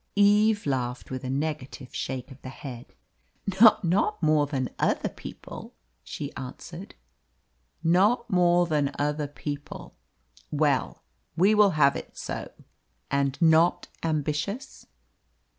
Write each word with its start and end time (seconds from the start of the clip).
Eve 0.15 0.65
laughed 0.65 1.11
with 1.11 1.23
a 1.23 1.29
negative 1.29 1.93
shake 1.93 2.31
of 2.31 2.41
the 2.41 2.49
head. 2.49 2.95
"Not 3.61 4.17
more 4.23 4.47
than 4.47 4.71
other 4.79 5.09
people," 5.09 5.75
she 6.03 6.33
answered. 6.35 6.95
"Not 7.83 8.27
more 8.27 8.65
than 8.65 8.95
other 8.97 9.27
people. 9.27 9.95
Well, 10.49 11.03
we 11.37 11.53
will 11.53 11.73
have 11.77 11.95
it 11.95 12.17
so. 12.17 12.51
And 13.11 13.39
not 13.39 13.89
ambitious." 14.01 14.87